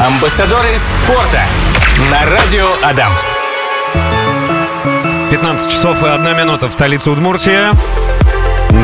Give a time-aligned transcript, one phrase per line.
[0.00, 1.42] Амбассадоры спорта
[2.10, 3.12] на радио Адам.
[5.30, 7.74] 15 часов и одна минута в столице Удмуртия.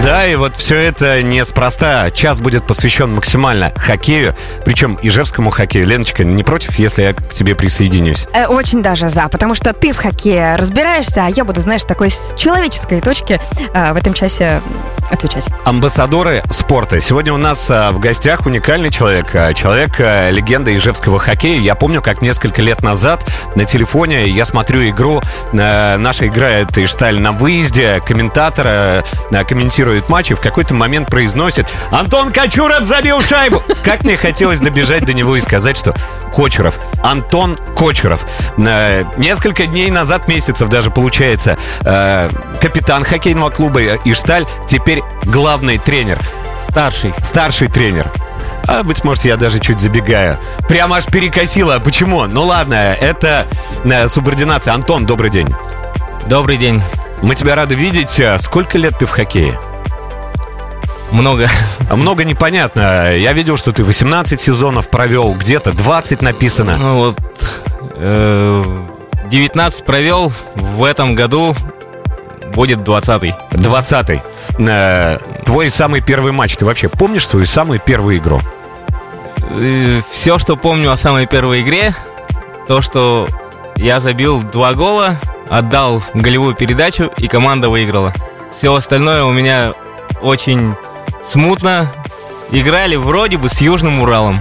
[0.02, 2.10] Да, и вот все это неспроста.
[2.10, 4.34] Час будет посвящен максимально хоккею,
[4.64, 5.86] причем ижевскому хоккею.
[5.86, 8.26] Леночка, не против, если я к тебе присоединюсь?
[8.32, 12.10] Э, очень даже за, потому что ты в хоккее разбираешься, а я буду, знаешь, такой
[12.10, 13.40] с человеческой точки
[13.74, 14.60] э, в этом часе
[15.10, 15.46] отвечать.
[15.64, 17.00] Амбассадоры спорта.
[17.00, 19.26] Сегодня у нас а, в гостях уникальный человек.
[19.34, 21.60] а, Человек, а, легенда ижевского хоккея.
[21.60, 23.24] Я помню, как несколько лет назад
[23.54, 25.22] на телефоне я смотрю игру.
[25.52, 28.02] э, Наша играет Ишталь на выезде.
[28.04, 29.44] Комментатор э, э,
[29.76, 35.04] комментирует матч и в какой-то момент произносит «Антон Кочуров забил шайбу!» Как мне хотелось добежать
[35.04, 35.94] до него и сказать, что
[36.32, 36.78] Кочеров.
[37.04, 38.24] Антон Кочеров.
[38.56, 46.18] Э, Несколько дней назад, месяцев даже получается, э, капитан хоккейного клуба Ишталь, теперь главный тренер.
[46.70, 47.12] Старший.
[47.22, 48.10] Старший тренер.
[48.66, 50.38] А, быть может, я даже чуть забегаю.
[50.68, 51.78] Прямо аж перекосило.
[51.80, 52.24] Почему?
[52.24, 53.46] Ну ладно, это
[53.84, 54.72] э, субординация.
[54.72, 55.48] Антон, добрый день.
[56.28, 56.82] Добрый день.
[57.26, 58.20] Мы тебя рады видеть.
[58.20, 59.58] А Сколько лет ты в хоккее?
[61.10, 61.48] Много.
[61.90, 63.16] А Много непонятно.
[63.16, 66.76] Я видел, что ты 18 сезонов провел, где-то 20 написано.
[66.76, 67.16] Ну вот,
[67.96, 68.62] э,
[69.28, 71.56] 19 провел, в этом году
[72.54, 74.22] будет 20 20-й.
[74.58, 76.56] Э, Твой самый первый матч.
[76.56, 78.40] Ты вообще помнишь свою самую первую игру?
[80.12, 81.92] Все, что помню о самой первой игре,
[82.68, 83.26] то, что
[83.74, 85.16] я забил два гола,
[85.48, 88.12] отдал голевую передачу, и команда выиграла.
[88.56, 89.74] Все остальное у меня
[90.22, 90.74] очень
[91.24, 91.90] смутно.
[92.50, 94.40] Играли вроде бы с Южным Уралом.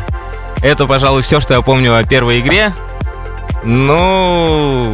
[0.62, 2.74] Это, пожалуй, все, что я помню о первой игре.
[3.64, 4.94] Ну,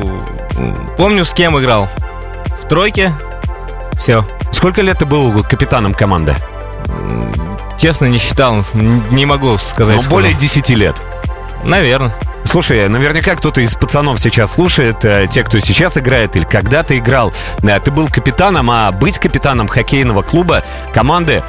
[0.97, 1.89] помню, с кем играл.
[2.61, 3.13] В тройке.
[3.99, 4.25] Все.
[4.51, 6.35] Сколько лет ты был капитаном команды?
[7.77, 8.63] Честно, не считал.
[8.73, 10.01] Не могу сказать.
[10.03, 10.95] Ну, более 10 лет.
[11.63, 12.13] Наверное.
[12.43, 17.33] Слушай, наверняка кто-то из пацанов сейчас слушает, э, те, кто сейчас играет или когда-то играл.
[17.63, 21.43] Э, Ты был капитаном, а быть капитаном хоккейного клуба, команды,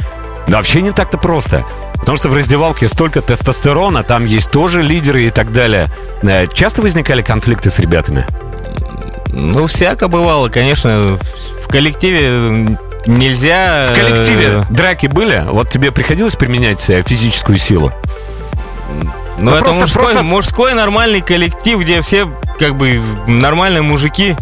[0.46, 1.64] да вообще не так-то просто.
[1.94, 5.88] Потому что в раздевалке столько тестостерона, там есть тоже лидеры и так далее.
[6.22, 8.26] Э, Часто возникали конфликты с ребятами?
[9.28, 11.18] Ну, всяко бывало, конечно.
[11.64, 13.86] В коллективе нельзя...
[13.90, 15.42] В коллективе драки были?
[15.48, 17.92] Вот тебе приходилось применять физическую силу?
[19.38, 22.28] Ну, Ну, это просто- мужской, просто- мужской нормальный коллектив, где все
[22.58, 24.36] как бы нормальные мужики.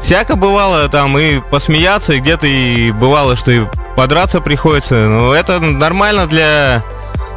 [0.00, 3.62] Всяко бывало там и посмеяться, и где-то и бывало, что и
[3.96, 4.94] подраться приходится.
[4.94, 6.84] Но это нормально для,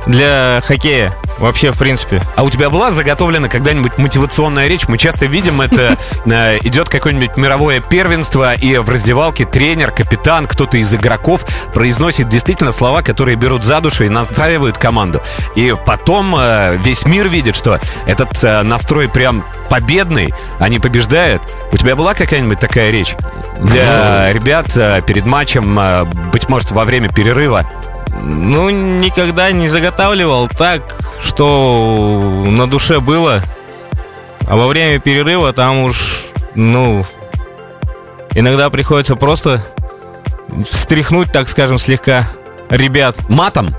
[0.07, 1.13] для хоккея.
[1.37, 2.21] Вообще, в принципе.
[2.35, 4.87] А у тебя была заготовлена когда-нибудь мотивационная речь?
[4.87, 10.77] Мы часто видим это, э, идет какое-нибудь мировое первенство, и в раздевалке тренер, капитан, кто-то
[10.77, 15.21] из игроков произносит действительно слова, которые берут за душу и настраивают команду.
[15.55, 21.41] И потом э, весь мир видит, что этот э, настрой прям победный, они побеждают.
[21.71, 23.15] У тебя была какая-нибудь такая речь
[23.61, 25.79] для ребят э, перед матчем,
[26.31, 27.65] быть может, во время перерыва?
[28.13, 33.41] Ну, никогда не заготавливал так, что на душе было.
[34.47, 37.05] А во время перерыва там уж, ну,
[38.35, 39.63] иногда приходится просто
[40.69, 42.27] встряхнуть, так скажем, слегка
[42.69, 43.15] ребят.
[43.29, 43.75] Матом?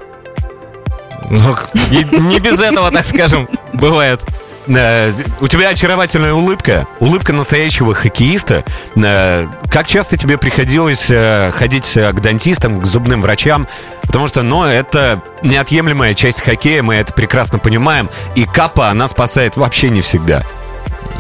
[1.28, 1.54] Ну,
[1.91, 4.22] не без этого, так скажем, бывает.
[4.68, 8.64] Э, У тебя очаровательная улыбка, улыбка настоящего хоккеиста.
[8.96, 13.66] Э, Как часто тебе приходилось э, ходить э, к дантистам, к зубным врачам?
[14.02, 18.10] Потому что, ну, это неотъемлемая часть хоккея, мы это прекрасно понимаем.
[18.34, 20.42] И капа, она спасает вообще не всегда.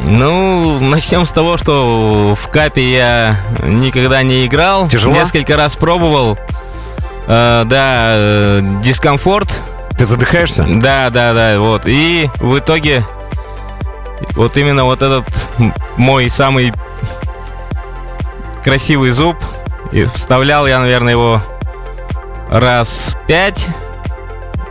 [0.04, 4.88] Ну, начнем с того, что в капе я никогда не играл.
[4.88, 5.14] Тяжело?
[5.14, 6.38] Несколько раз пробовал.
[7.26, 9.60] Э, да, э, дискомфорт.
[9.96, 10.64] Ты задыхаешься?
[10.68, 11.82] Да, да, да, вот.
[11.86, 13.04] И в итоге
[14.34, 15.24] вот именно вот этот
[15.96, 16.72] мой самый
[18.64, 19.36] красивый зуб,
[19.90, 21.40] и вставлял я, наверное, его
[22.50, 23.66] раз пять.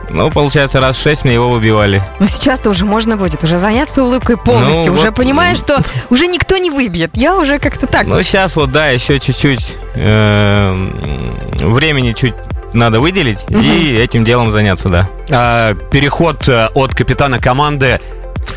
[0.10, 2.04] Ну, получается, раз шесть мне его выбивали.
[2.20, 4.92] Но сейчас-то уже можно будет уже заняться улыбкой полностью.
[4.92, 7.12] Ну, уже вот, понимаешь, что уже никто не выбьет.
[7.14, 8.08] Я уже как-то так.
[8.08, 12.34] Ну, сейчас вот, да, еще чуть-чуть э, м, времени чуть
[12.74, 15.10] надо выделить и этим делом заняться, да.
[15.30, 18.02] А, Переход э, от капитана команды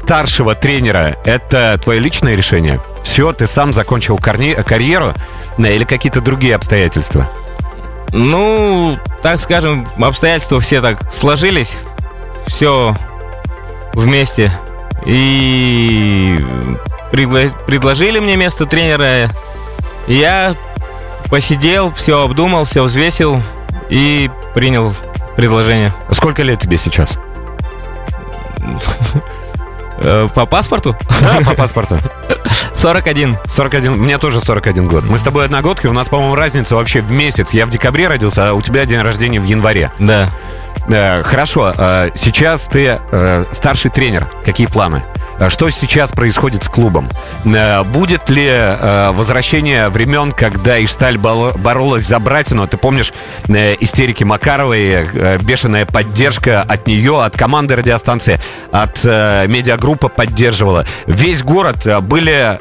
[0.05, 2.79] старшего тренера– это твое личное решение?
[3.03, 5.15] Все, ты сам закончил корни- карьеру
[5.57, 7.31] или какие-то другие обстоятельства?
[8.13, 11.79] Ну, так скажем, обстоятельства все так сложились.
[12.47, 12.95] Все
[13.95, 14.53] вместе.
[15.07, 16.37] И
[17.11, 19.31] предла- предложили мне место тренера.
[20.07, 20.55] Я
[21.31, 23.43] посидел, все обдумал, все взвесил
[23.89, 24.93] и принял
[25.35, 25.95] предложение.
[26.13, 27.19] Сколько лет тебе сейчас?
[29.99, 30.97] Э, По паспорту?
[31.21, 31.99] Да, по паспорту.
[32.75, 33.39] 41.
[33.47, 33.93] 41.
[33.93, 35.05] Мне тоже 41 год.
[35.05, 37.53] Мы с тобой одногодки, у нас, по-моему, разница вообще в месяц.
[37.53, 39.91] Я в декабре родился, а у тебя день рождения в январе.
[39.99, 40.29] Да.
[40.89, 44.31] Э, Хорошо, э, сейчас ты э, старший тренер.
[44.45, 45.05] Какие планы?
[45.49, 47.11] Что сейчас происходит с клубом?
[47.87, 48.49] Будет ли
[49.11, 52.69] возвращение времен, когда Ишталь боролась за братину?
[52.69, 53.13] Ты помнишь
[53.49, 55.09] истерики Макаровой,
[55.43, 58.39] бешеная поддержка от нее, от команды радиостанции,
[58.71, 60.87] от медиагруппа поддерживала.
[61.07, 62.57] Весь город были,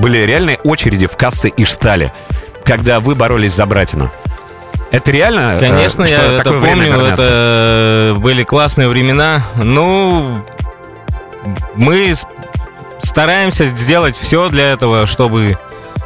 [0.00, 2.14] были реальные очереди в кассы Иштали,
[2.64, 4.10] когда вы боролись за братину.
[4.90, 5.56] Это реально?
[5.56, 6.92] э, Конечно, что я это помню.
[7.06, 9.42] Это были классные времена.
[9.56, 10.42] Ну,
[11.76, 12.12] мы
[13.02, 15.56] стараемся сделать все для этого, чтобы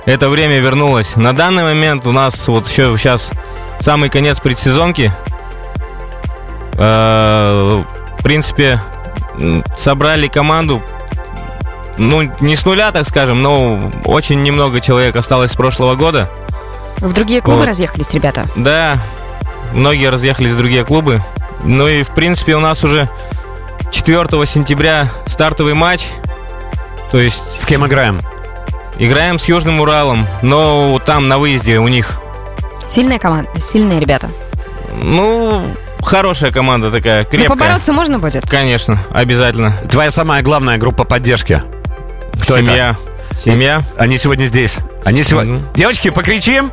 [0.05, 1.17] это время вернулось.
[1.17, 3.31] На данный момент у нас вот еще сейчас
[3.81, 5.11] самый конец предсезонки.
[6.77, 7.83] Э,
[8.19, 8.79] В принципе,
[9.77, 10.83] собрали команду.
[11.97, 16.29] Ну, не с нуля, так скажем, но очень немного человек осталось с прошлого года.
[16.99, 17.69] В другие клубы Вот.
[17.69, 18.47] разъехались, ребята.
[18.57, 18.99] Да,
[19.73, 21.23] многие разъехались в другие клубы.
[21.63, 23.09] Ну и, в принципе, у нас уже
[23.91, 26.07] 4 сентября стартовый матч.
[27.11, 28.21] То есть С кем играем?
[28.99, 32.21] играем с Южным Уралом, но там на выезде у них,
[32.89, 34.29] Сильная команда, сильные ребята.
[35.03, 35.67] ну,
[36.03, 37.49] хорошая команда такая, Но крепкая.
[37.49, 38.49] побороться можно будет?
[38.49, 39.73] Конечно, обязательно.
[39.91, 41.63] Твоя самая главная группа поддержки.
[42.43, 42.67] Кто это?
[42.67, 42.97] Семья.
[43.33, 43.83] Семья.
[43.99, 44.77] Они сегодня здесь.
[45.05, 45.55] Они сегодня...
[45.55, 45.69] Мгм.
[45.75, 46.71] Девочки, покричим?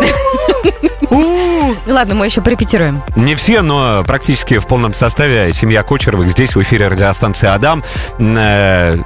[1.10, 3.02] Ну ладно, мы еще порепетируем.
[3.16, 7.82] Не все, но практически в полном составе семья Кочеровых здесь в эфире радиостанции «Адам».
[8.18, 8.96] Э,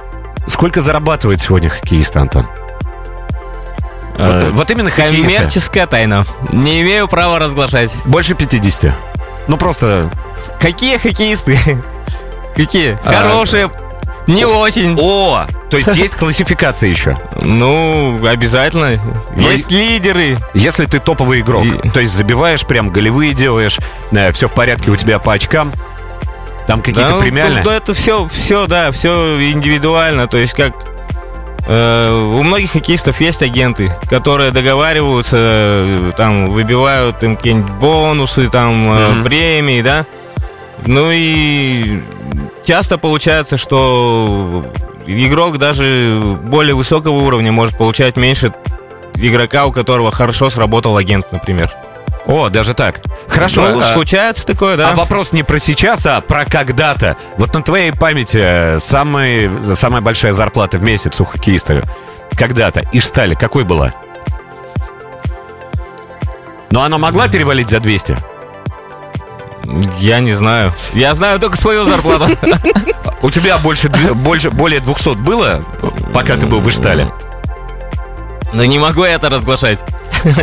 [0.47, 2.45] Сколько зарабатывает сегодня хоккеист, Антон?
[4.17, 5.23] Э, Вот, вот именно хоккеисты.
[5.35, 6.25] Коммерческая тайна.
[6.51, 7.89] Не имею права разглашать.
[8.05, 8.93] Больше 50.
[9.47, 10.11] Ну, просто...
[10.59, 11.57] Какие хоккеисты?
[12.55, 12.99] Какие?
[13.03, 13.71] А, Хорошие.
[14.27, 14.95] Не очень.
[14.99, 15.45] О!
[15.69, 17.17] То есть есть классификация еще.
[17.41, 18.99] Ну, обязательно.
[19.37, 20.37] Есть лидеры.
[20.53, 23.77] Если ты топовый игрок, И- то есть забиваешь, прям голевые делаешь,
[24.33, 25.71] все в порядке у тебя по очкам,
[26.67, 27.63] там какие-то Да, ну, премиальные.
[27.63, 30.27] ну, это все, все, да, все индивидуально.
[30.27, 30.73] То есть как
[31.67, 38.89] э, у многих хоккеистов есть агенты, которые договариваются, э, там выбивают им какие-нибудь бонусы, там
[38.91, 39.23] э, Мгм.
[39.23, 40.05] премии, да.
[40.85, 42.01] Ну и
[42.63, 44.65] часто получается, что
[45.07, 48.53] игрок даже более высокого уровня может получать меньше
[49.15, 51.71] игрока, у которого хорошо сработал агент, например.
[52.25, 53.01] О, даже так.
[53.27, 53.69] Хорошо.
[53.69, 54.91] Ну, а- случается такое, да.
[54.91, 57.17] А вопрос не про сейчас, а про когда-то.
[57.37, 61.83] Вот на твоей памяти э, самый, самая большая зарплата в месяц у хоккеиста
[62.35, 62.81] когда-то.
[62.91, 63.93] И стали какой была?
[66.71, 68.17] Но она могла перевалить за 200?
[69.99, 70.73] Я не знаю.
[70.93, 72.37] Я знаю только свою зарплату.
[73.21, 75.63] У тебя больше, больше более 200 было,
[76.13, 77.11] пока ты был в Иштале?
[78.53, 79.79] Но не могу я это разглашать.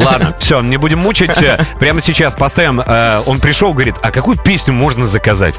[0.04, 1.36] Ладно, все, не будем мучить.
[1.42, 2.80] Э, Прямо сейчас поставим.
[2.84, 5.58] э, Он пришел, говорит, а какую песню можно заказать?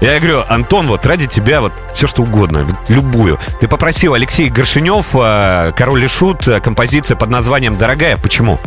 [0.00, 3.38] Я говорю, Антон, вот ради тебя вот все что угодно, вот любую.
[3.60, 8.16] Ты попросил Алексей Горшинев, э, Король и Шут, э, композиция под названием «Дорогая».
[8.16, 8.58] Почему?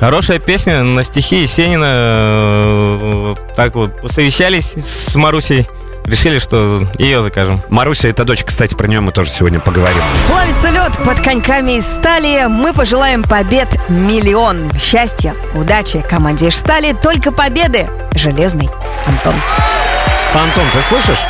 [0.00, 1.84] Хорошая песня на стихи Есенина.
[1.86, 5.68] э, Так вот, посовещались с Марусей.
[6.06, 7.60] Решили, что ее закажем.
[7.68, 10.02] Маруся, это дочь, кстати, про нее мы тоже сегодня поговорим.
[10.26, 12.46] Плавится лед под коньками из стали.
[12.48, 14.70] Мы пожелаем побед миллион.
[14.80, 16.94] Счастья, удачи команде из стали.
[16.94, 17.88] Только победы.
[18.14, 18.70] Железный
[19.06, 19.34] Антон.
[20.34, 21.20] Антон, ты слышишь?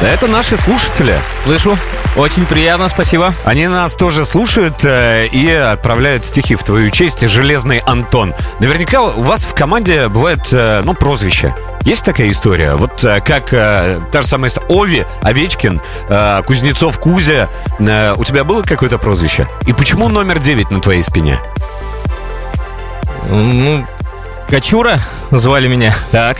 [0.00, 1.18] Это наши слушатели.
[1.42, 1.76] Слышу.
[2.16, 3.34] Очень приятно, спасибо.
[3.44, 7.26] Они нас тоже слушают э, и отправляют стихи в твою честь.
[7.28, 8.32] Железный Антон.
[8.60, 11.52] Наверняка у вас в команде бывает, э, ну, прозвище.
[11.82, 12.76] Есть такая история?
[12.76, 14.68] Вот э, как э, та же самая история.
[14.68, 17.48] Ови, Овечкин, э, Кузнецов, Кузя.
[17.80, 19.48] Э, у тебя было какое-то прозвище?
[19.66, 21.40] И почему номер 9 на твоей спине?
[23.28, 23.84] Ну,
[24.48, 25.00] Качура
[25.32, 25.92] звали меня.
[26.12, 26.38] Так.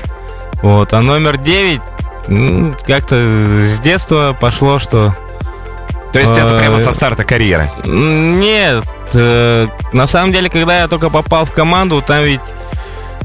[0.62, 1.80] Вот, а номер 9
[2.86, 5.14] как-то с детства пошло, что
[6.12, 7.70] То есть это Э, прямо со старта карьеры.
[7.84, 12.40] Нет, э, на самом деле, когда я только попал в команду, там ведь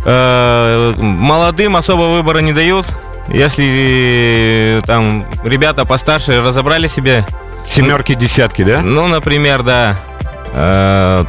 [0.06, 2.90] э, молодым особо выбора не дают.
[3.30, 7.26] Если там ребята постарше разобрали себе,
[7.66, 8.82] Семерки, десятки, да?
[8.82, 9.98] ну, например, да,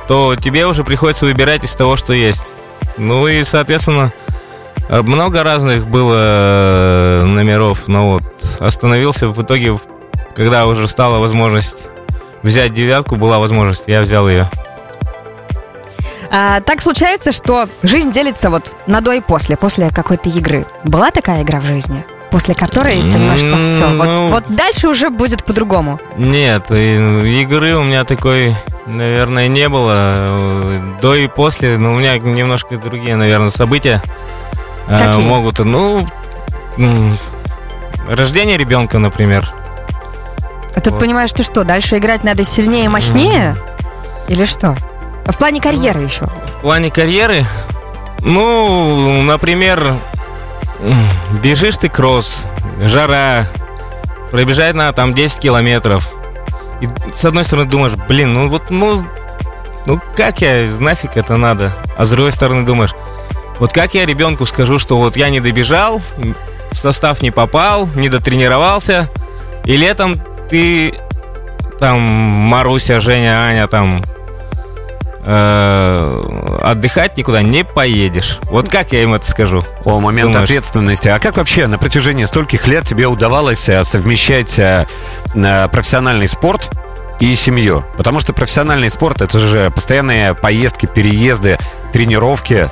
[0.08, 2.42] то тебе уже приходится выбирать из того, что есть.
[2.98, 4.12] Ну и, соответственно,
[4.88, 8.22] много разных было э, номеров, но вот
[8.60, 9.78] остановился в итоге,
[10.34, 11.76] когда уже стала возможность
[12.42, 14.48] взять девятку, была возможность, я взял ее.
[16.30, 20.66] А, так случается, что жизнь делится вот на до и после, после какой-то игры.
[20.82, 22.04] Была такая игра в жизни?
[22.30, 26.00] после которой ты понимаешь, что все, вот, ну- вот дальше уже будет по-другому.
[26.16, 29.92] Нет, игры у меня такой, наверное, не было.
[29.94, 34.43] э, До и после, но у меня немножко другие, наверное, события э,
[34.88, 35.26] Какие?
[35.26, 35.58] могут.
[35.60, 36.06] Ну,
[38.08, 39.52] рождение ребенка, например.
[40.74, 41.00] А тут Вот.
[41.00, 43.56] понимаешь, ты что, дальше играть надо сильнее и мощнее?
[44.28, 44.76] Или что?
[45.26, 46.24] В плане карьеры еще.
[46.24, 47.44] В плане карьеры,
[48.20, 49.94] ну, например,
[51.42, 52.44] бежишь ты кросс,
[52.82, 53.46] жара,
[54.30, 56.08] пробежать надо там 10 километров.
[56.80, 59.04] И с одной стороны думаешь, блин, ну вот, ну,
[59.86, 61.72] ну как я, нафиг это надо?
[61.96, 62.94] А с другой стороны думаешь,
[63.58, 66.00] вот как я ребенку скажу, что вот я не добежал,
[66.72, 69.08] в состав не попал, не дотренировался,
[69.64, 70.94] и летом ты
[71.78, 74.02] там Маруся, Женя, Аня там
[75.24, 78.38] э, отдыхать никуда не поедешь.
[78.44, 79.64] Вот как я им это скажу?
[79.84, 80.50] О, момент Думаешь?
[80.50, 81.08] ответственности.
[81.08, 84.86] А как вообще на протяжении стольких лет тебе удавалось э, совмещать э,
[85.34, 86.70] э, профессиональный спорт
[87.20, 87.84] и семью?
[87.96, 91.58] Потому что профессиональный спорт это же постоянные поездки, переезды,
[91.92, 92.70] тренировки.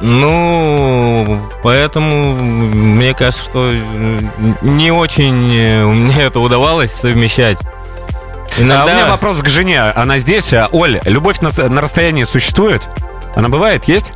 [0.00, 4.20] Ну, поэтому мне кажется, что э,
[4.62, 7.58] не очень э, мне это удавалось совмещать.
[7.62, 8.94] А у Иногда...
[8.94, 9.82] меня вопрос к жене.
[9.82, 10.52] Она здесь.
[10.52, 12.88] А, Оль, любовь на, на расстоянии существует?
[13.34, 13.84] Она бывает?
[13.84, 14.12] Есть?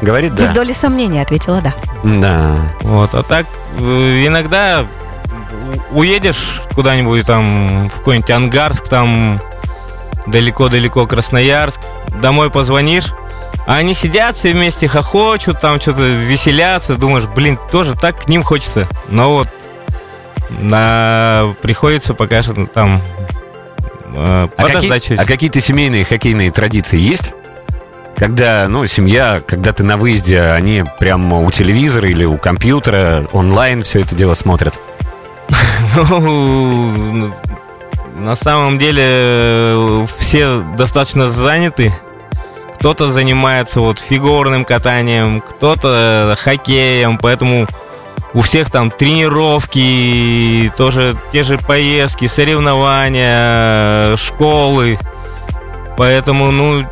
[0.00, 0.54] Говорит, Без да.
[0.54, 1.74] доли сомнения ответила да.
[2.02, 2.56] Да.
[2.82, 3.46] Вот, а так
[3.78, 4.86] э, иногда
[5.92, 9.40] уедешь куда-нибудь там в какой-нибудь Ангарск, там
[10.26, 11.80] далеко-далеко Красноярск,
[12.20, 13.12] домой позвонишь,
[13.66, 18.42] а они сидят все вместе, хохочут, там что-то веселятся, думаешь, блин, тоже так к ним
[18.42, 18.86] хочется.
[19.08, 19.48] Но вот
[20.50, 21.54] на...
[21.62, 23.00] приходится пока что там
[24.14, 25.18] э, А, подождать какие- чуть.
[25.18, 27.32] а какие-то семейные хоккейные традиции есть?
[28.16, 33.82] Когда, ну, семья, когда ты на выезде, они прямо у телевизора или у компьютера онлайн
[33.82, 34.78] все это дело смотрят.
[35.96, 37.32] Ну,
[38.16, 41.92] на самом деле э, все достаточно заняты.
[42.74, 47.66] Кто-то занимается вот фигурным катанием, кто-то хоккеем, поэтому
[48.34, 54.98] у всех там тренировки, тоже те же поездки, соревнования, школы.
[55.96, 56.84] Поэтому, ну,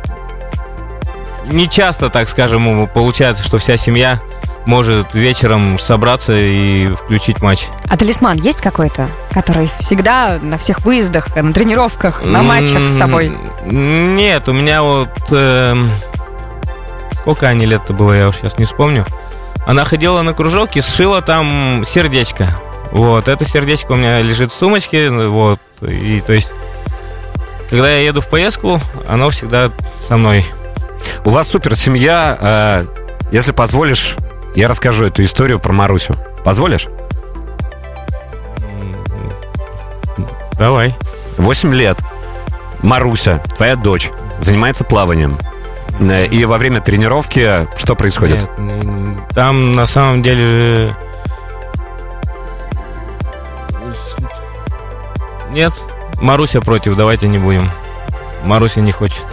[1.45, 4.19] не часто, так скажем, получается, что вся семья
[4.65, 7.67] может вечером собраться и включить матч.
[7.89, 13.33] А талисман есть какой-то, который всегда на всех выездах, на тренировках, на матчах с собой?
[13.65, 15.09] Нет, у меня вот...
[15.31, 15.91] эм,
[17.13, 19.05] сколько Ане лет-то было, я уж сейчас не вспомню.
[19.65, 22.49] Она ходила на кружок и сшила там сердечко.
[22.91, 26.51] Вот, это сердечко у меня лежит в сумочке, вот, и то есть...
[27.69, 29.71] Когда я еду в поездку, оно всегда
[30.07, 30.45] со мной.
[31.25, 32.37] У вас супер семья.
[32.39, 32.85] э,
[33.31, 34.15] если позволишь,
[34.55, 36.15] я расскажу эту историю про Марусю.
[36.43, 36.87] Позволишь?
[40.59, 40.95] Давай.
[41.37, 41.97] 8 лет.
[42.83, 45.37] Маруся, твоя дочь, занимается плаванием.
[45.99, 48.47] Э, И во время тренировки что происходит?
[48.59, 50.95] Нет, там на самом деле...
[55.51, 55.73] Нет,
[56.17, 57.69] Маруся против, давайте не будем.
[58.43, 59.25] Маруся не хочет.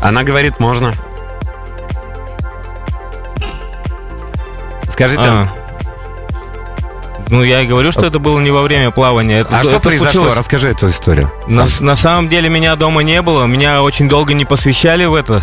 [0.00, 0.92] Она говорит, можно.
[4.88, 5.48] Скажите, А.
[7.28, 9.40] Ну, я и говорю, что это было не во время плавания.
[9.40, 10.10] Это, а что это произошло?
[10.12, 11.32] случилось- Расскажи эту историю.
[11.48, 11.86] На, сам.
[11.86, 15.42] на самом деле меня дома не было, меня очень долго не посвящали в это.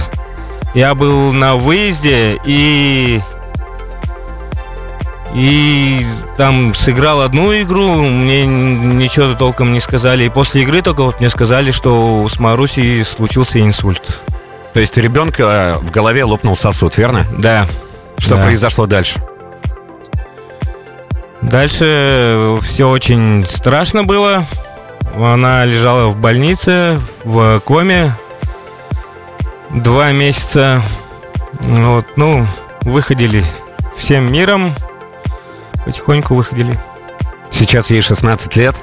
[0.74, 3.22] Я был на выезде и
[5.36, 6.06] и
[6.38, 10.26] там сыграл одну игру, мне ничего толком не сказали.
[10.26, 14.22] И после игры только вот мне сказали, что с Марусей случился инсульт.
[14.74, 17.26] То есть у ребенка э, в голове лопнул сосуд, верно?
[17.38, 17.68] Да.
[18.18, 18.44] Что Да.
[18.44, 19.24] произошло дальше?
[21.44, 24.46] Дальше все очень страшно было.
[25.16, 28.12] Она лежала в больнице, в коме.
[29.70, 30.82] Два месяца.
[31.60, 32.48] Вот, ну,
[32.82, 33.44] выходили
[33.96, 34.74] всем миром.
[35.86, 36.78] Потихоньку выходили.
[37.50, 38.76] Сейчас ей 16 лет.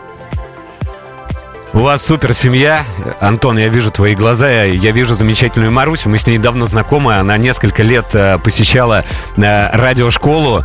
[1.73, 2.85] У вас супер семья.
[3.21, 6.09] Антон, я вижу твои глаза, я, вижу замечательную Марусю.
[6.09, 7.15] Мы с ней давно знакомы.
[7.15, 9.05] Она несколько лет э, посещала
[9.37, 10.65] э, радиошколу.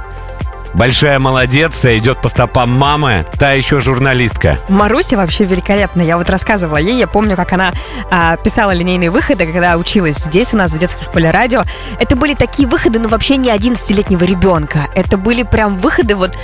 [0.75, 3.25] Большая молодец, э, идет по стопам мамы.
[3.39, 4.57] Та еще журналистка.
[4.67, 6.01] Маруся вообще великолепна.
[6.01, 7.71] Я вот рассказывала ей, я помню, как она
[8.11, 11.63] а, писала линейные выходы, когда училась здесь у нас в детской школе радио.
[11.97, 14.79] Это были такие выходы, ну вообще не 11-летнего ребенка.
[14.93, 16.37] Это были прям выходы вот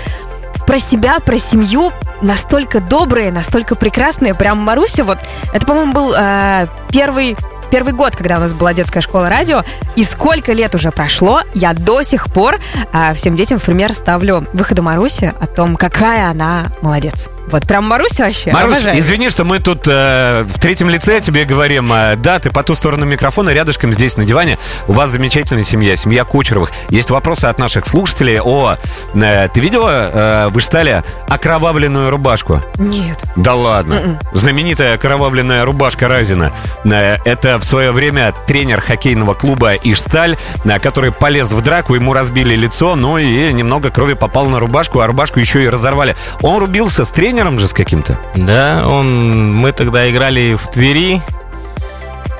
[0.65, 4.33] про себя, про семью, настолько добрые, настолько прекрасные.
[4.33, 5.19] Прям Маруся, вот,
[5.51, 7.35] это, по-моему, был а, первый
[7.71, 9.63] первый год, когда у нас была детская школа радио,
[9.95, 12.59] и сколько лет уже прошло, я до сих пор
[12.91, 17.29] а, всем детям в пример ставлю выходу Маруси о том, какая она молодец.
[17.47, 18.51] Вот прям Маруся вообще.
[18.51, 18.99] Марусь, обожаю.
[18.99, 21.91] извини, что мы тут э, в третьем лице тебе говорим.
[21.91, 24.57] Э, да, ты по ту сторону микрофона, рядышком здесь на диване.
[24.87, 26.71] У вас замечательная семья, семья Кучеровых.
[26.89, 28.39] Есть вопросы от наших слушателей.
[28.39, 28.77] О,
[29.13, 32.61] э, ты видела э, в Иштале окровавленную рубашку?
[32.77, 33.21] Нет.
[33.35, 33.95] Да ладно.
[33.95, 34.19] Мгм.
[34.31, 36.53] Знаменитая окровавленная рубашка Разина.
[36.85, 42.13] Э, Это в свое время тренер хоккейного клуба Ишталь, э, который полез в драку, ему
[42.13, 46.15] разбили лицо, ну и немного крови попало на рубашку, а рубашку еще и разорвали.
[46.41, 48.19] Он рубился с тренером же с каким-то.
[48.35, 51.21] Да, он, мы тогда играли в Твери,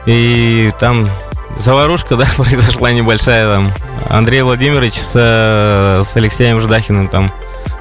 [0.06, 1.10] и там
[1.60, 3.72] заварушка, да, произошла небольшая там.
[4.10, 7.32] Андрей Владимирович с, э, с Алексеем Ждахиным там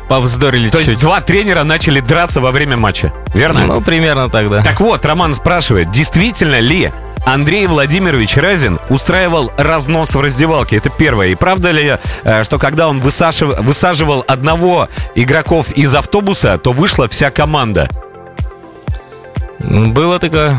[0.09, 1.05] повздорили То есть чуть-чуть.
[1.05, 3.67] два тренера начали драться во время матча, верно?
[3.67, 4.63] Ну, примерно так, да.
[4.63, 6.93] Так вот, Роман спрашивает, действительно ли
[7.25, 10.77] Андрей Владимирович Разин устраивал разнос в раздевалке?
[10.77, 11.29] Это первое.
[11.29, 17.09] И правда ли, э, что когда он высажив- высаживал одного игроков из автобуса, то вышла
[17.09, 17.89] вся команда?
[19.61, 20.57] Было такое,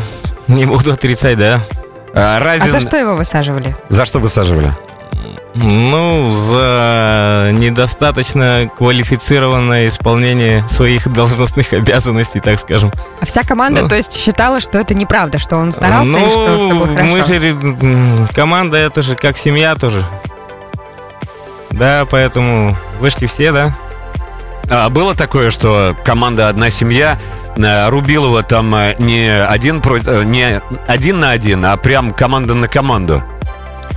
[0.48, 1.60] не буду отрицать, да.
[2.14, 2.68] А Разин...
[2.68, 3.76] за что его высаживали?
[3.88, 4.72] За что высаживали?
[5.54, 12.90] Ну, за недостаточно квалифицированное исполнение своих должностных обязанностей, так скажем.
[13.20, 13.88] А вся команда, Ну.
[13.88, 17.04] то есть, считала, что это неправда, что он старался и что все было хорошо.
[17.04, 20.02] Ну, мы же, команда это же как семья тоже.
[21.70, 23.74] Да, поэтому вышли все, да.
[24.70, 27.18] А было такое, что команда «Одна семья»
[27.56, 32.54] э, Рубилова там э, не один, про- э, не один на один, а прям команда
[32.54, 33.22] на команду?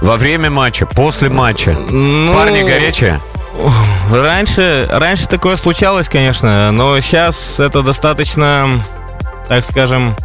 [0.01, 1.71] Во время матча, после матча.
[1.71, 3.19] Ну, Парни горячие?
[4.11, 8.83] Раньше, раньше такое случалось, конечно, но сейчас это достаточно,
[9.47, 10.15] так скажем,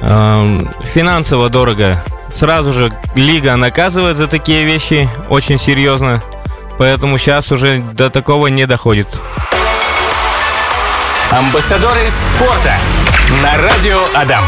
[0.00, 2.02] эм, финансово дорого.
[2.34, 6.22] Сразу же лига наказывает за такие вещи очень серьезно,
[6.78, 9.08] поэтому сейчас уже до такого не доходит.
[11.30, 12.76] Амбассадоры спорта
[13.42, 14.44] на радио Адам.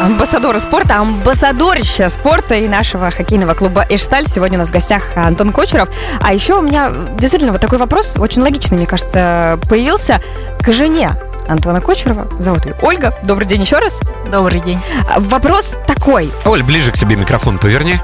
[0.00, 4.26] Амбассадоры спорта, амбассадорище спорта и нашего хоккейного клуба «Эшталь».
[4.26, 5.90] Сегодня у нас в гостях Антон Кочеров.
[6.22, 10.22] А еще у меня действительно вот такой вопрос, очень логичный, мне кажется, появился
[10.58, 11.10] к жене
[11.46, 12.28] Антона Кочерова.
[12.40, 13.14] Зовут ее Ольга.
[13.24, 14.00] Добрый день еще раз.
[14.32, 14.80] Добрый день.
[15.18, 16.32] Вопрос такой.
[16.46, 18.00] Оль, ближе к себе микрофон поверни.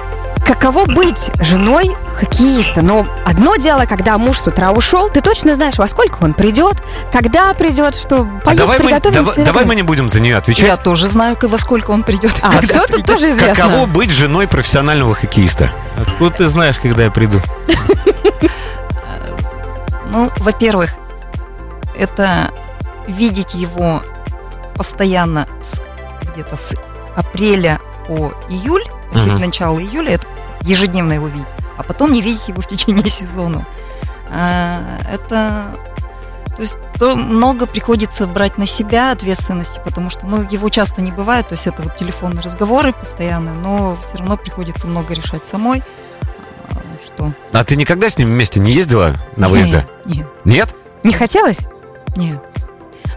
[0.46, 2.80] Каково быть женой хоккеиста?
[2.82, 6.76] Но одно дело, когда муж с утра ушел, ты точно знаешь, во сколько он придет,
[7.12, 9.24] когда придет, что А поесть давай, мы, приготовим.
[9.26, 9.66] всё давай такое.
[9.66, 10.66] мы не будем за нее отвечать.
[10.66, 12.34] Я тоже знаю, во сколько он придет.
[12.42, 13.06] А, все тут придет.
[13.06, 13.64] тоже известно.
[13.64, 15.70] Каково быть женой профессионального хоккеиста?
[16.00, 17.40] Откуда ты знаешь, когда я приду?
[20.08, 20.94] Ну, во-первых,
[21.98, 22.50] это
[23.06, 24.02] видеть его
[24.76, 25.80] постоянно с-
[26.32, 26.74] где-то с
[27.16, 29.40] апреля по июль, Мгм.
[29.40, 30.26] начало июля, это
[30.66, 31.46] ежедневно его видеть,
[31.78, 33.66] а потом не видеть его в течение сезона.
[34.30, 34.80] А,
[35.12, 35.74] Это
[36.56, 41.12] то есть то много приходится брать на себя ответственности, потому что ну, его часто не
[41.12, 45.82] бывает, то есть это вот телефонные разговоры постоянно, но все равно приходится много решать самой.
[46.70, 47.34] А, Что?
[47.52, 49.86] А ты никогда с ним вместе не ездила на выезды?
[50.06, 50.74] Нет, Нет?
[51.04, 51.60] Не хотелось?
[52.16, 52.42] нет.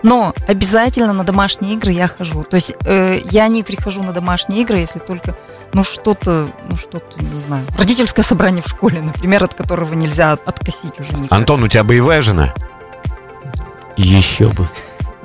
[0.04, 2.44] Но обязательно на домашние игры я хожу.
[2.44, 5.36] То есть э, я не прихожу на домашние игры, если только
[5.74, 10.48] ну что-то, ну что-то, не знаю, родительское собрание в школе, например, от которого нельзя от-
[10.48, 11.32] откосить уже никак.
[11.32, 12.54] Антон, у тебя боевая жена?
[13.98, 14.68] Еще бы.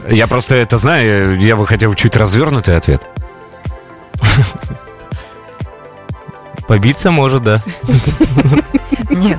[0.09, 3.07] Я просто это знаю, я бы хотел чуть развернутый ответ.
[6.67, 7.61] Побиться может, да.
[9.11, 9.39] Нет,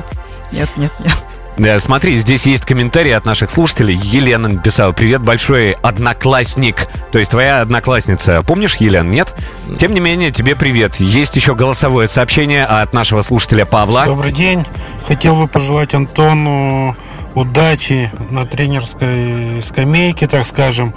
[0.51, 1.24] нет, нет, нет.
[1.57, 3.95] Да, смотри, здесь есть комментарий от наших слушателей.
[3.95, 6.87] Елена написала, привет большой, одноклассник.
[7.11, 8.43] То есть твоя одноклассница.
[8.43, 9.33] Помнишь, Елена, нет?
[9.77, 10.95] Тем не менее, тебе привет.
[10.97, 14.05] Есть еще голосовое сообщение от нашего слушателя Павла.
[14.05, 14.65] Добрый день.
[15.07, 16.95] Хотел бы пожелать Антону
[17.35, 20.93] удачи на тренерской скамейке, так скажем.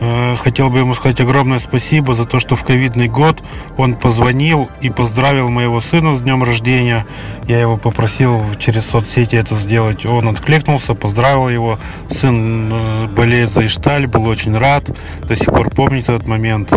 [0.00, 3.42] Э, Хотел бы ему сказать огромное спасибо за то, что в ковидный год
[3.76, 7.04] он позвонил и поздравил моего сына с днем рождения.
[7.46, 10.06] Я его попросил через соцсети это сделать.
[10.06, 11.78] Он откликнулся, поздравил его.
[12.20, 14.90] Сын э, болеет за Ишталь, был очень рад.
[15.22, 16.72] До сих пор помнит этот момент.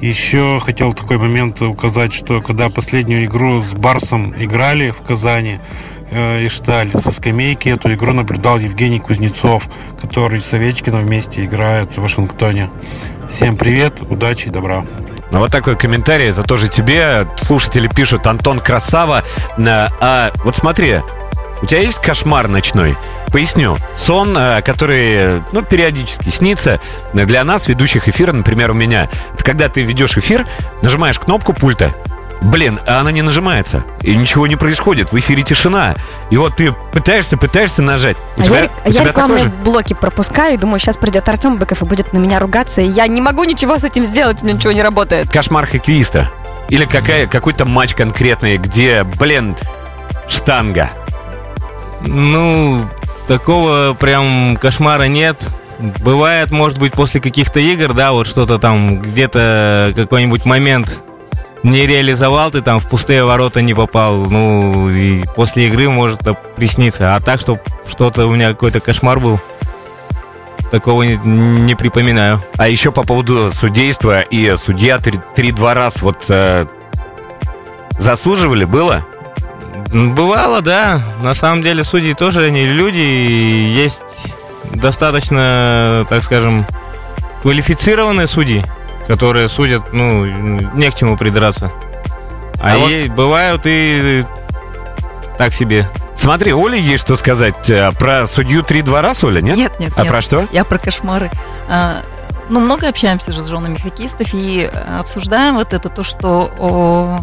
[0.00, 5.60] Еще хотел такой момент указать, что когда последнюю игру с Барсом играли в Казани,
[6.10, 9.68] э, Ишталь, со скамейки эту игру наблюдал Евгений Кузнецов,
[10.00, 12.70] который с Овечкиным вместе играет в Вашингтоне.
[13.34, 14.84] Всем привет, удачи и добра.
[15.32, 17.26] Ну, вот такой комментарий, это тоже тебе.
[17.36, 19.24] Слушатели пишут, Антон Красава.
[19.58, 21.00] Э, А вот смотри,
[21.62, 22.96] У тебя есть кошмар ночной?
[23.32, 23.76] Поясню.
[23.94, 26.80] Сон, э, который, ну, периодически снится
[27.14, 29.08] для нас, ведущих эфира, например, у меня.
[29.32, 30.46] Это когда ты ведешь эфир,
[30.82, 31.94] нажимаешь кнопку пульта,
[32.42, 33.84] Блин, а она не нажимается.
[34.02, 35.10] И ничего не происходит.
[35.12, 35.94] В эфире тишина.
[36.30, 38.16] И вот ты пытаешься, пытаешься нажать.
[38.36, 39.48] У А тебя, я, у я тебя рекламные же?
[39.64, 43.06] блоки пропускаю и думаю, сейчас придет Артем Быков и будет на меня ругаться, и я
[43.06, 45.30] не могу ничего с этим сделать, у меня ничего не работает.
[45.30, 46.30] Кошмар хоккеиста.
[46.68, 49.56] Или какая, какой-то матч конкретный, где, блин,
[50.28, 50.90] штанга.
[52.04, 52.82] Ну,
[53.28, 55.38] такого прям кошмара нет.
[55.78, 60.98] Бывает, может быть, после каких-то игр, да, вот что-то там, где-то какой-нибудь момент
[61.66, 66.20] не реализовал, ты там в пустые ворота не попал, ну, и после игры может
[66.54, 67.16] присниться.
[67.16, 69.40] А так, что что-то у меня какой-то кошмар был,
[70.70, 72.40] такого не, не припоминаю.
[72.56, 76.66] А еще по поводу судейства и судья три- три-два раз вот э,
[77.98, 79.04] заслуживали, было?
[79.92, 81.00] Бывало, да.
[81.20, 84.02] На самом деле судьи тоже они люди, и есть
[84.72, 86.64] достаточно, так скажем,
[87.42, 88.64] квалифицированные судьи,
[89.06, 91.72] которые судят, ну, не к чему придраться.
[92.60, 94.24] А, А вот- бывают и
[95.38, 95.88] так себе.
[96.14, 99.56] Смотри, Оля есть что сказать э, про судью три-два раз, Оля, нет?
[99.58, 100.08] Нет, нет, А нет.
[100.10, 100.46] про что?
[100.50, 101.30] Я про кошмары.
[101.68, 102.02] А,
[102.48, 107.20] ну, много общаемся же с женами хоккеистов и э, обсуждаем вот это, то, что о,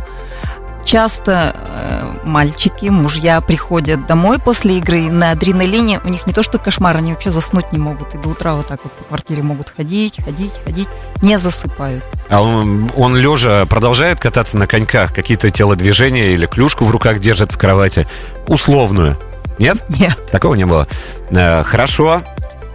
[0.85, 6.57] часто э, мальчики, мужья приходят домой после игры на адреналине, у них не то что
[6.57, 9.69] кошмар, они вообще заснуть не могут, и до утра вот так вот по квартире могут
[9.75, 10.87] ходить, ходить, ходить,
[11.21, 12.03] не засыпают.
[12.29, 17.51] А он, он лежа продолжает кататься на коньках, какие-то телодвижения или клюшку в руках держит
[17.51, 18.07] в кровати,
[18.47, 19.17] условную.
[19.59, 19.83] Нет?
[19.89, 20.25] Нет.
[20.31, 20.87] Такого не было.
[21.29, 22.23] Э, Хорошо.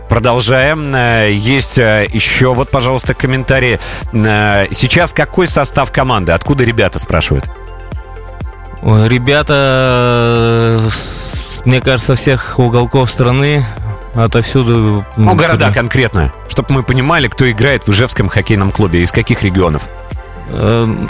[0.09, 0.91] Продолжаем.
[0.95, 3.79] Э, Есть э, еще, вот, пожалуйста, комментарии.
[4.13, 6.33] Э, Сейчас какой состав команды?
[6.33, 7.51] Откуда ребята спрашивают?
[8.83, 9.55] Ребята,
[10.81, 10.89] э,
[11.65, 13.65] мне кажется, со всех уголков страны,
[14.15, 15.05] отовсюду.
[15.17, 19.83] Ну, города конкретно, чтобы мы понимали, кто играет в Ижевском хоккейном клубе, из каких регионов.
[20.51, 21.09] Эм,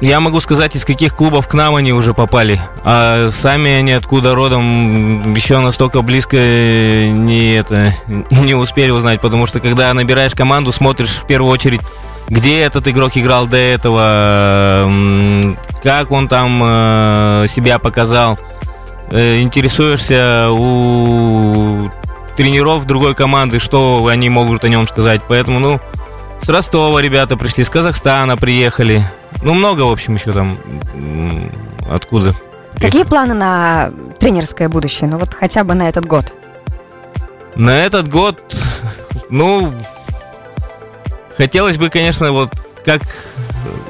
[0.00, 2.58] Я могу сказать, из каких клубов к нам они уже попали.
[2.84, 7.92] А сами они откуда родом еще настолько близко не, это,
[8.30, 9.20] не успели узнать.
[9.20, 11.82] Потому что когда набираешь команду, смотришь в первую очередь,
[12.30, 14.90] где этот игрок играл до этого,
[15.82, 18.38] как он там э, себя показал.
[19.10, 21.90] Э, Интересуешься у
[22.36, 25.22] тренеров другой команды, что они могут о нем сказать.
[25.28, 25.80] Поэтому, ну,
[26.40, 29.02] с Ростова ребята пришли, с Казахстана приехали.
[29.42, 30.56] Ну, много, в общем, еще там.
[31.90, 32.34] Откуда?
[32.80, 35.10] Какие планы на тренерское будущее?
[35.10, 36.32] Ну вот хотя бы на этот год.
[37.56, 38.40] На этот год,
[39.28, 39.74] ну,
[41.40, 42.50] хотелось бы, конечно, вот
[42.84, 43.00] как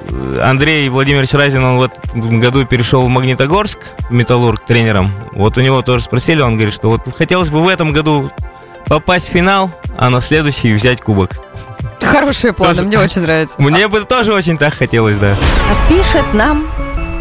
[0.08, 5.12] э, Андрей Владимирович Разин, он в этом году перешел в Магнитогорск, Металлург тренером.
[5.32, 8.30] Вот у него тоже спросили, он говорит, что вот хотелось бы в этом году
[8.86, 11.40] попасть в финал, а на следующий взять кубок.
[12.00, 13.56] Хорошие планы, Тоже- мне очень нравится.
[13.58, 15.34] Мне бы тоже очень так хотелось, да.
[15.88, 16.68] Пишет нам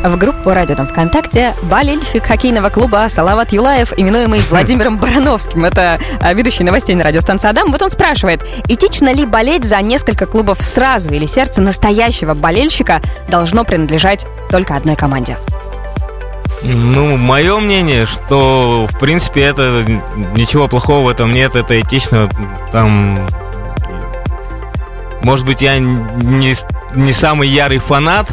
[0.04, 5.66] в группу радио там ВКонтакте болельщик хоккейного клуба Салават Юлаев, именуемый Владимиром Барановским.
[5.66, 7.72] Это а, ведущий новостей на радиостанции Адам.
[7.72, 13.66] Вот он спрашивает, этично ли болеть за несколько клубов сразу или сердце настоящего болельщика должно
[13.66, 15.38] принадлежать только одной команде?
[16.62, 19.86] Ну, мое мнение, что, в принципе, это
[20.36, 22.30] ничего плохого в этом нет, это этично.
[22.72, 23.28] Там,
[25.24, 26.54] может быть, я не,
[26.96, 28.30] не самый ярый фанат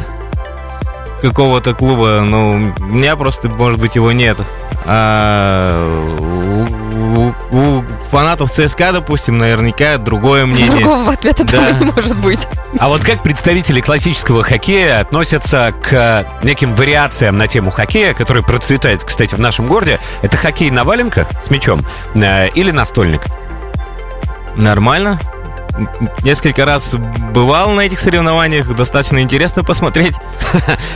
[1.21, 4.37] какого-то клуба, но у меня просто, может быть, его нет.
[4.85, 10.67] А у, у- у фанатов ЦСКА, допустим, наверняка другое мнение.
[10.81, 11.71] Другого ответа Да.
[11.71, 12.47] не может быть.
[12.79, 19.03] А вот как представители классического хоккея относятся к неким вариациям на тему хоккея, который процветает,
[19.03, 19.99] кстати, в нашем городе?
[20.21, 21.81] Это хоккей на валенках с мячом
[22.15, 23.21] э, или настольник?
[24.55, 25.19] Нормально.
[26.23, 26.93] Несколько раз
[27.33, 30.15] бывал на этих соревнованиях, достаточно интересно посмотреть.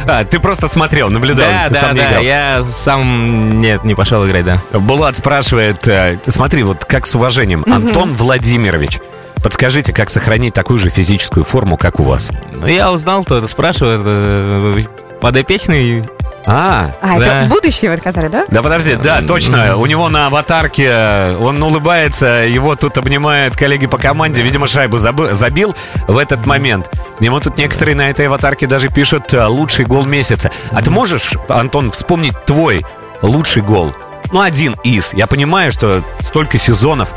[0.07, 2.23] А, ты просто смотрел, наблюдал, Да, да, сам не да, играл.
[2.23, 4.57] я сам, нет, не пошел играть, да.
[4.79, 8.99] Булат спрашивает, э, смотри, вот как с уважением, Антон Владимирович,
[9.43, 12.31] подскажите, как сохранить такую же физическую форму, как у вас?
[12.51, 14.83] Ну, я узнал, кто это спрашивает, э,
[15.21, 16.09] подопечный.
[16.45, 17.43] А, А, Да.
[17.43, 18.45] это будущее, вот который, да?
[18.49, 23.85] да подожди, да, точно, у него на аватарке, э, он улыбается, его тут обнимают коллеги
[23.85, 25.75] по команде, видимо, шайбу забил
[26.07, 26.89] в этот момент.
[27.19, 30.49] Ему тут некоторые на этой аватарке даже пишут э, «лучший гол месяца».
[30.71, 32.83] А ты можешь, Антон, вспомнить твой
[33.21, 33.93] лучший гол?
[34.31, 35.13] Ну, один из.
[35.13, 37.09] Я понимаю, что столько сезонов,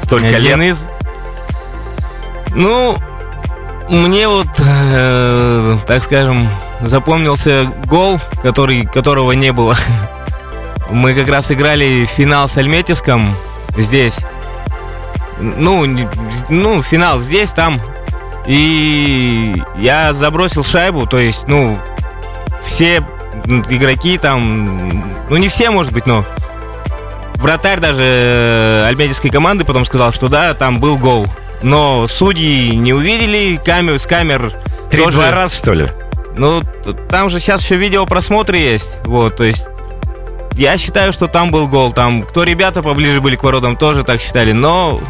[0.00, 0.54] столько лет.
[0.54, 0.84] Один из...
[2.54, 2.96] Ну,
[3.88, 6.48] мне вот, э, так скажем,
[6.80, 9.76] запомнился гол, который, которого не было
[10.90, 13.34] Мы как раз играли финал с Альметьевском
[13.76, 14.16] здесь.
[15.38, 15.86] Ну,
[16.48, 17.80] ну, финал здесь, там.
[18.46, 21.78] И я забросил шайбу, то есть, ну,
[22.62, 23.02] все
[23.44, 26.24] игроки там, ну, не все, может быть, но
[27.34, 31.26] вратарь даже э, альметьевской команды потом сказал, что да, там был гол.
[31.62, 34.54] Но судьи не увидели, камер, с камер
[34.90, 35.88] Три-два тоже- раз, что ли?
[36.38, 36.62] Ну,
[37.10, 38.88] там же сейчас еще видеопросмотры есть.
[39.04, 39.64] Вот, то есть.
[40.54, 41.92] Я считаю, что там был гол.
[41.92, 44.50] Там, кто ребята поближе были к воротам, тоже так считали.
[44.50, 45.00] Но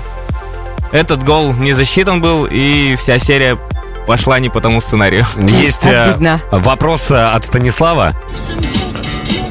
[0.93, 3.59] этот гол не засчитан был, и вся серия
[4.07, 5.27] пошла не по тому сценарию.
[5.37, 6.41] Есть э, Обидно.
[6.51, 8.15] вопрос э, от Станислава.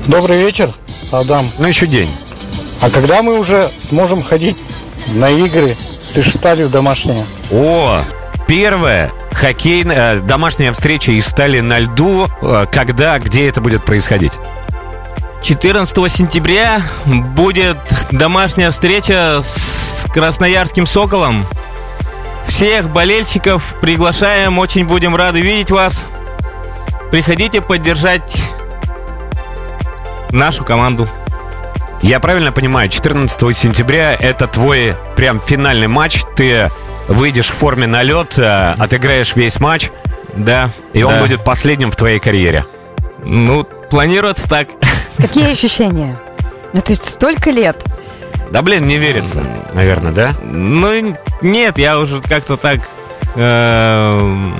[0.08, 0.72] Добрый вечер,
[1.12, 1.46] Адам.
[1.58, 2.10] Ну, еще день.
[2.82, 4.58] А когда мы уже сможем ходить
[5.08, 7.26] на игры с фристайлью домашние?
[7.52, 8.00] О,
[8.48, 12.28] первая хоккейная э, домашняя встреча из стали на льду.
[12.42, 14.34] Э, Когда, где это будет происходить?
[15.44, 17.78] 14 сентября будет
[18.12, 21.46] домашняя встреча с Красноярским Соколом.
[22.48, 26.02] Всех болельщиков приглашаем, очень будем рады видеть вас.
[27.12, 28.36] Приходите поддержать
[30.32, 31.08] нашу команду.
[32.02, 36.24] Я правильно понимаю, 14 сентября это твой прям финальный матч.
[36.36, 36.70] Ты
[37.08, 39.90] выйдешь в форме на лед, э, отыграешь весь матч,
[40.36, 40.70] Да.
[40.94, 41.22] и он да.
[41.22, 42.66] будет последним в твоей карьере.
[43.24, 44.70] Ну, планируется так.
[45.18, 46.18] Какие ощущения?
[46.74, 47.84] Ну, то есть столько лет.
[48.52, 49.44] Да блин, не верится,
[49.74, 50.32] наверное, да?
[50.44, 52.80] Ну, нет, я уже как-то так
[53.36, 54.52] э,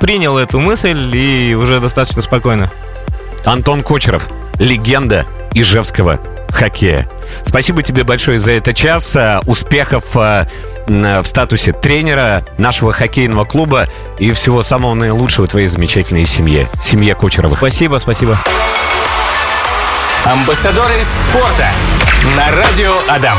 [0.00, 2.70] принял эту мысль и уже достаточно спокойно.
[3.44, 4.28] Антон Кочеров,
[4.58, 7.08] легенда ижевского хоккея.
[7.44, 9.14] Спасибо тебе большое за этот час.
[9.16, 10.46] Э, Успехов э,
[10.86, 17.58] в статусе тренера нашего хоккейного клуба и всего самого наилучшего твоей замечательной семье, семье Кочеровых.
[17.58, 18.40] Спасибо, спасибо.
[20.24, 21.68] Амбассадоры спорта
[22.36, 23.38] на радио Адам.